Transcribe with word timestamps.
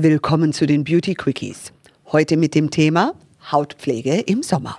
Willkommen 0.00 0.52
zu 0.52 0.64
den 0.64 0.84
Beauty 0.84 1.14
Quickies. 1.14 1.72
Heute 2.12 2.36
mit 2.36 2.54
dem 2.54 2.70
Thema 2.70 3.14
Hautpflege 3.50 4.20
im 4.20 4.44
Sommer. 4.44 4.76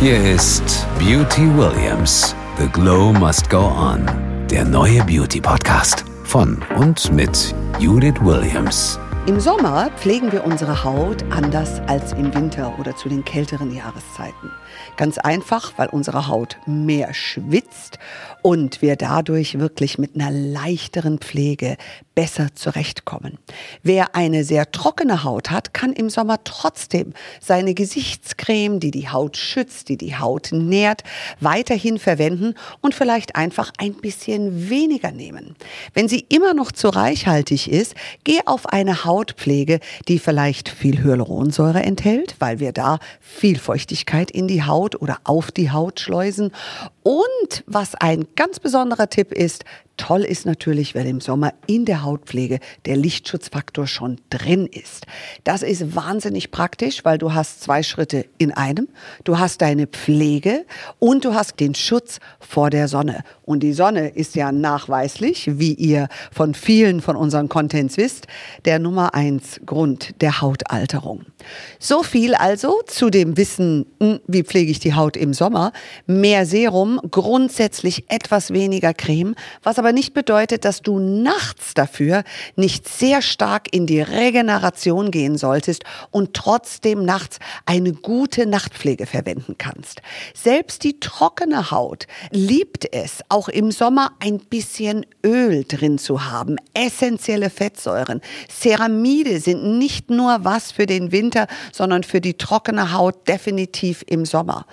Hier 0.00 0.34
ist 0.34 0.86
Beauty 0.98 1.42
Williams. 1.58 2.34
The 2.58 2.68
Glow 2.68 3.12
Must 3.12 3.50
Go 3.50 3.58
On. 3.58 4.06
Der 4.50 4.64
neue 4.64 5.04
Beauty 5.04 5.42
Podcast 5.42 6.06
von 6.24 6.64
und 6.78 7.12
mit 7.12 7.54
Judith 7.78 8.18
Williams. 8.22 8.98
Im 9.26 9.38
Sommer 9.38 9.90
pflegen 9.96 10.32
wir 10.32 10.44
unsere 10.44 10.82
Haut 10.82 11.22
anders 11.30 11.80
als 11.86 12.12
im 12.14 12.34
Winter 12.34 12.78
oder 12.80 12.96
zu 12.96 13.10
den 13.10 13.22
kälteren 13.22 13.70
Jahreszeiten. 13.70 14.50
Ganz 14.96 15.18
einfach, 15.18 15.74
weil 15.76 15.88
unsere 15.88 16.26
Haut 16.26 16.56
mehr 16.66 17.12
schwitzt 17.12 17.98
und 18.42 18.80
wir 18.80 18.96
dadurch 18.96 19.58
wirklich 19.58 19.98
mit 19.98 20.14
einer 20.14 20.30
leichteren 20.30 21.18
Pflege 21.18 21.76
besser 22.14 22.48
zurechtkommen. 22.54 23.38
Wer 23.82 24.14
eine 24.14 24.44
sehr 24.44 24.70
trockene 24.70 25.22
Haut 25.24 25.50
hat, 25.50 25.74
kann 25.74 25.92
im 25.92 26.10
Sommer 26.10 26.42
trotzdem 26.44 27.12
seine 27.40 27.74
Gesichtscreme, 27.74 28.80
die 28.80 28.90
die 28.90 29.08
Haut 29.08 29.36
schützt, 29.36 29.88
die 29.88 29.96
die 29.96 30.16
Haut 30.16 30.50
nährt, 30.52 31.02
weiterhin 31.40 31.98
verwenden 31.98 32.54
und 32.80 32.94
vielleicht 32.94 33.36
einfach 33.36 33.72
ein 33.78 33.94
bisschen 33.94 34.70
weniger 34.70 35.12
nehmen. 35.12 35.56
Wenn 35.94 36.08
sie 36.08 36.24
immer 36.28 36.54
noch 36.54 36.72
zu 36.72 36.88
reichhaltig 36.88 37.70
ist, 37.70 37.94
geh 38.24 38.40
auf 38.46 38.66
eine 38.66 39.04
Hautpflege, 39.10 39.80
die 40.06 40.20
vielleicht 40.20 40.68
viel 40.68 41.02
Hyaluronsäure 41.02 41.82
enthält, 41.82 42.36
weil 42.38 42.60
wir 42.60 42.70
da 42.70 43.00
viel 43.20 43.58
Feuchtigkeit 43.58 44.30
in 44.30 44.46
die 44.46 44.62
Haut 44.62 45.02
oder 45.02 45.18
auf 45.24 45.50
die 45.50 45.72
Haut 45.72 45.98
schleusen. 45.98 46.52
Und 47.02 47.64
was 47.66 47.96
ein 47.96 48.28
ganz 48.36 48.60
besonderer 48.60 49.10
Tipp 49.10 49.32
ist, 49.32 49.64
Toll 50.00 50.22
ist 50.22 50.46
natürlich, 50.46 50.94
wenn 50.94 51.06
im 51.06 51.20
Sommer 51.20 51.52
in 51.66 51.84
der 51.84 52.02
Hautpflege 52.02 52.60
der 52.86 52.96
Lichtschutzfaktor 52.96 53.86
schon 53.86 54.16
drin 54.30 54.66
ist. 54.66 55.06
Das 55.44 55.62
ist 55.62 55.94
wahnsinnig 55.94 56.50
praktisch, 56.50 57.04
weil 57.04 57.18
du 57.18 57.34
hast 57.34 57.60
zwei 57.60 57.82
Schritte 57.82 58.24
in 58.38 58.50
einem. 58.50 58.88
Du 59.24 59.38
hast 59.38 59.60
deine 59.60 59.86
Pflege 59.86 60.64
und 60.98 61.26
du 61.26 61.34
hast 61.34 61.60
den 61.60 61.74
Schutz 61.74 62.18
vor 62.38 62.70
der 62.70 62.88
Sonne. 62.88 63.24
Und 63.42 63.62
die 63.62 63.74
Sonne 63.74 64.08
ist 64.08 64.36
ja 64.36 64.52
nachweislich, 64.52 65.58
wie 65.58 65.74
ihr 65.74 66.08
von 66.32 66.54
vielen 66.54 67.02
von 67.02 67.14
unseren 67.14 67.50
Contents 67.50 67.98
wisst, 67.98 68.26
der 68.64 68.78
Nummer 68.78 68.99
eins 69.08 69.60
Grund 69.66 70.20
der 70.20 70.40
Hautalterung. 70.40 71.24
So 71.78 72.02
viel 72.02 72.34
also 72.34 72.80
zu 72.86 73.10
dem 73.10 73.36
Wissen, 73.36 73.86
hm, 74.00 74.20
wie 74.26 74.42
pflege 74.42 74.70
ich 74.70 74.78
die 74.78 74.94
Haut 74.94 75.16
im 75.16 75.34
Sommer. 75.34 75.72
Mehr 76.06 76.46
Serum, 76.46 77.00
grundsätzlich 77.10 78.04
etwas 78.08 78.52
weniger 78.52 78.94
Creme, 78.94 79.34
was 79.62 79.78
aber 79.78 79.92
nicht 79.92 80.14
bedeutet, 80.14 80.64
dass 80.64 80.82
du 80.82 80.98
nachts 80.98 81.74
dafür 81.74 82.24
nicht 82.56 82.88
sehr 82.88 83.22
stark 83.22 83.72
in 83.74 83.86
die 83.86 84.00
Regeneration 84.00 85.10
gehen 85.10 85.36
solltest 85.36 85.84
und 86.10 86.34
trotzdem 86.34 87.04
nachts 87.04 87.38
eine 87.66 87.92
gute 87.92 88.46
Nachtpflege 88.46 89.06
verwenden 89.06 89.56
kannst. 89.58 90.02
Selbst 90.34 90.84
die 90.84 91.00
trockene 91.00 91.70
Haut 91.70 92.06
liebt 92.30 92.92
es, 92.92 93.20
auch 93.28 93.48
im 93.48 93.70
Sommer 93.70 94.12
ein 94.20 94.38
bisschen 94.38 95.06
Öl 95.24 95.64
drin 95.64 95.98
zu 95.98 96.30
haben, 96.30 96.56
essentielle 96.74 97.50
Fettsäuren. 97.50 98.20
Ceramide 98.90 99.40
sind 99.40 99.78
nicht 99.78 100.10
nur 100.10 100.44
was 100.44 100.72
für 100.72 100.86
den 100.86 101.12
Winter, 101.12 101.46
sondern 101.72 102.02
für 102.02 102.20
die 102.20 102.34
trockene 102.34 102.92
Haut 102.92 103.28
definitiv 103.28 104.04
im 104.08 104.24
Sommer. 104.24 104.66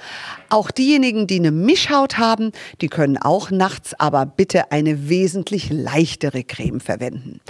Auch 0.50 0.72
diejenigen, 0.72 1.28
die 1.28 1.38
eine 1.38 1.52
Mischhaut 1.52 2.18
haben, 2.18 2.52
die 2.82 2.88
können 2.88 3.18
auch 3.18 3.52
nachts 3.52 3.94
aber 4.00 4.26
bitte 4.26 4.72
eine 4.72 5.10
wesentlich 5.10 5.70
leichtere 5.70 6.44
Creme 6.44 6.80
verwenden. 6.80 7.42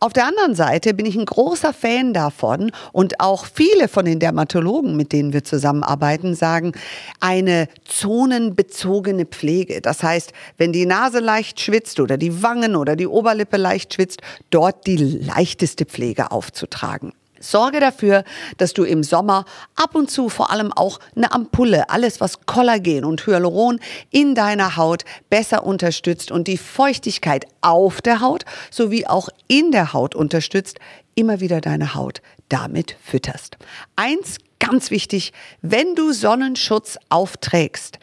Auf 0.00 0.12
der 0.12 0.26
anderen 0.26 0.54
Seite 0.54 0.94
bin 0.94 1.06
ich 1.06 1.16
ein 1.16 1.24
großer 1.24 1.72
Fan 1.72 2.14
davon 2.14 2.70
und 2.92 3.18
auch 3.18 3.46
viele 3.46 3.88
von 3.88 4.04
den 4.04 4.20
Dermatologen, 4.20 4.96
mit 4.96 5.12
denen 5.12 5.32
wir 5.32 5.42
zusammenarbeiten, 5.42 6.36
sagen, 6.36 6.70
eine 7.18 7.66
zonenbezogene 7.84 9.26
Pflege. 9.26 9.80
Das 9.80 10.04
heißt, 10.04 10.32
wenn 10.56 10.72
die 10.72 10.86
Nase 10.86 11.18
leicht 11.18 11.60
schwitzt 11.60 11.98
oder 11.98 12.16
die 12.16 12.44
Wangen 12.44 12.76
oder 12.76 12.94
die 12.94 13.08
Oberlippe 13.08 13.56
leicht 13.56 13.94
schwitzt, 13.94 14.20
dort 14.50 14.86
die 14.86 14.98
leichteste 14.98 15.84
Pflege 15.84 16.30
aufzutragen. 16.30 17.12
Sorge 17.40 17.80
dafür, 17.80 18.24
dass 18.56 18.74
du 18.74 18.84
im 18.84 19.02
Sommer 19.02 19.44
ab 19.76 19.94
und 19.94 20.10
zu 20.10 20.28
vor 20.28 20.50
allem 20.50 20.72
auch 20.72 20.98
eine 21.16 21.32
Ampulle, 21.32 21.90
alles 21.90 22.20
was 22.20 22.46
Kollagen 22.46 23.04
und 23.04 23.26
Hyaluron 23.26 23.80
in 24.10 24.34
deiner 24.34 24.76
Haut 24.76 25.04
besser 25.30 25.64
unterstützt 25.64 26.30
und 26.30 26.48
die 26.48 26.58
Feuchtigkeit 26.58 27.46
auf 27.60 28.00
der 28.00 28.20
Haut 28.20 28.44
sowie 28.70 29.06
auch 29.06 29.28
in 29.46 29.70
der 29.72 29.92
Haut 29.92 30.14
unterstützt, 30.14 30.78
immer 31.14 31.40
wieder 31.40 31.60
deine 31.60 31.94
Haut 31.94 32.22
damit 32.48 32.96
fütterst. 33.02 33.58
Eins 33.96 34.38
ganz 34.58 34.90
wichtig, 34.90 35.32
wenn 35.62 35.94
du 35.94 36.12
Sonnenschutz 36.12 36.98
aufträgst, 37.08 37.98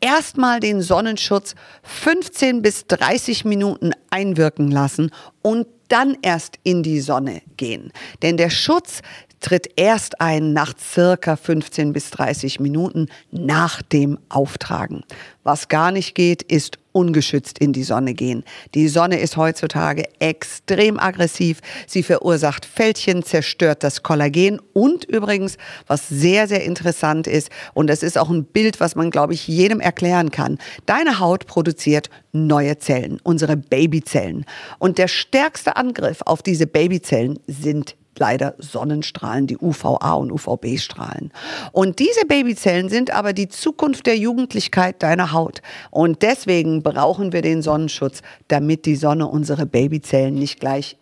erstmal 0.00 0.60
den 0.60 0.82
Sonnenschutz 0.82 1.54
15 1.82 2.62
bis 2.62 2.86
30 2.86 3.44
Minuten 3.44 3.92
einwirken 4.10 4.70
lassen 4.70 5.10
und 5.42 5.66
dann 5.90 6.16
erst 6.22 6.58
in 6.62 6.82
die 6.82 7.00
Sonne 7.00 7.42
gehen. 7.56 7.92
Denn 8.22 8.36
der 8.36 8.50
Schutz 8.50 9.02
tritt 9.40 9.70
erst 9.76 10.20
ein 10.20 10.52
nach 10.52 10.74
circa 10.78 11.36
15 11.36 11.92
bis 11.92 12.10
30 12.10 12.60
Minuten 12.60 13.08
nach 13.30 13.82
dem 13.82 14.18
Auftragen. 14.28 15.02
Was 15.42 15.68
gar 15.68 15.92
nicht 15.92 16.14
geht, 16.14 16.42
ist 16.42 16.78
ungeschützt 16.92 17.58
in 17.58 17.72
die 17.72 17.82
Sonne 17.82 18.14
gehen. 18.14 18.44
Die 18.74 18.88
Sonne 18.88 19.20
ist 19.20 19.36
heutzutage 19.36 20.04
extrem 20.18 20.98
aggressiv. 20.98 21.60
Sie 21.86 22.02
verursacht 22.02 22.64
Fältchen, 22.66 23.22
zerstört 23.22 23.82
das 23.82 24.02
Kollagen 24.02 24.60
und 24.72 25.04
übrigens, 25.04 25.56
was 25.86 26.08
sehr, 26.08 26.48
sehr 26.48 26.64
interessant 26.64 27.26
ist, 27.26 27.50
und 27.74 27.88
das 27.88 28.02
ist 28.02 28.18
auch 28.18 28.30
ein 28.30 28.44
Bild, 28.44 28.80
was 28.80 28.94
man, 28.94 29.10
glaube 29.10 29.34
ich, 29.34 29.46
jedem 29.46 29.80
erklären 29.80 30.30
kann. 30.30 30.58
Deine 30.86 31.18
Haut 31.18 31.46
produziert 31.46 32.10
neue 32.32 32.78
Zellen, 32.78 33.18
unsere 33.22 33.56
Babyzellen. 33.56 34.44
Und 34.78 34.98
der 34.98 35.08
stärkste 35.08 35.76
Angriff 35.76 36.22
auf 36.24 36.42
diese 36.42 36.66
Babyzellen 36.66 37.38
sind 37.46 37.96
leider 38.20 38.54
Sonnenstrahlen, 38.58 39.48
die 39.48 39.58
UVA 39.58 40.12
und 40.12 40.30
UVB-Strahlen. 40.30 41.32
Und 41.72 41.98
diese 41.98 42.26
Babyzellen 42.26 42.88
sind 42.88 43.10
aber 43.10 43.32
die 43.32 43.48
Zukunft 43.48 44.06
der 44.06 44.16
Jugendlichkeit 44.16 45.02
deiner 45.02 45.32
Haut. 45.32 45.62
Und 45.90 46.22
deswegen 46.22 46.82
brauchen 46.82 47.32
wir 47.32 47.42
den 47.42 47.62
Sonnenschutz, 47.62 48.22
damit 48.46 48.86
die 48.86 48.96
Sonne 48.96 49.26
unsere 49.26 49.66
Babyzellen 49.66 50.34
nicht 50.34 50.60
gleich 50.60 50.96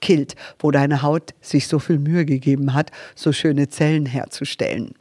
killt, 0.00 0.34
wo 0.58 0.70
deine 0.70 1.02
Haut 1.02 1.34
sich 1.40 1.66
so 1.68 1.78
viel 1.78 1.98
Mühe 1.98 2.24
gegeben 2.24 2.74
hat, 2.74 2.90
so 3.14 3.32
schöne 3.32 3.68
Zellen 3.68 4.06
herzustellen. 4.06 4.94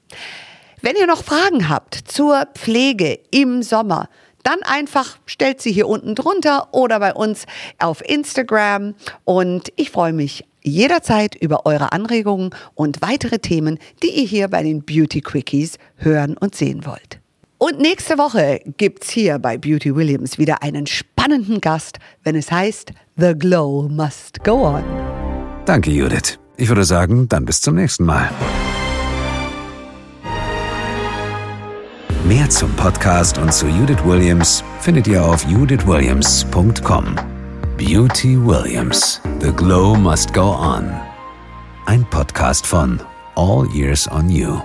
Wenn 0.81 0.95
ihr 0.95 1.07
noch 1.07 1.23
Fragen 1.23 1.69
habt 1.69 1.95
zur 1.95 2.45
Pflege 2.53 3.19
im 3.31 3.63
Sommer, 3.63 4.09
dann 4.43 4.61
einfach 4.63 5.17
stellt 5.25 5.59
sie 5.61 5.71
hier 5.71 5.87
unten 5.87 6.15
drunter 6.15 6.69
oder 6.71 6.99
bei 6.99 7.13
uns 7.13 7.45
auf 7.79 8.07
Instagram. 8.07 8.95
Und 9.25 9.73
ich 9.75 9.91
freue 9.91 10.13
mich 10.13 10.45
jederzeit 10.67 11.35
über 11.35 11.65
eure 11.65 11.91
Anregungen 11.91 12.51
und 12.75 13.01
weitere 13.01 13.39
Themen, 13.39 13.79
die 14.03 14.09
ihr 14.09 14.27
hier 14.27 14.47
bei 14.47 14.63
den 14.63 14.83
Beauty 14.83 15.21
Quickies 15.21 15.77
hören 15.95 16.37
und 16.37 16.55
sehen 16.55 16.85
wollt. 16.85 17.19
Und 17.59 17.79
nächste 17.79 18.17
Woche 18.19 18.61
gibt's 18.77 19.09
hier 19.09 19.39
bei 19.39 19.57
Beauty 19.57 19.95
Williams 19.95 20.37
wieder 20.37 20.61
einen 20.61 20.85
spannenden 20.85 21.59
Gast, 21.59 21.97
wenn 22.23 22.35
es 22.35 22.51
heißt 22.51 22.91
The 23.15 23.33
Glow 23.33 23.89
Must 23.89 24.43
Go 24.43 24.67
On. 24.67 24.83
Danke, 25.65 25.89
Judith. 25.89 26.37
Ich 26.55 26.69
würde 26.69 26.83
sagen, 26.83 27.27
dann 27.27 27.45
bis 27.45 27.61
zum 27.61 27.75
nächsten 27.75 28.05
Mal. 28.05 28.29
Mehr 32.27 32.49
zum 32.49 32.71
Podcast 32.73 33.37
und 33.37 33.53
zu 33.53 33.67
Judith 33.67 34.03
Williams 34.03 34.63
findet 34.81 35.07
ihr 35.07 35.23
auf 35.23 35.45
judithwilliams.com. 35.47 37.36
Beauty 37.77 38.37
Williams. 38.37 39.19
The 39.37 39.51
Glow 39.51 39.95
Must 39.95 40.33
Go 40.33 40.47
On. 40.49 40.89
Ein 41.85 42.05
Podcast 42.09 42.65
von 42.65 42.99
All 43.35 43.67
Years 43.67 44.07
on 44.07 44.31
You. 44.31 44.63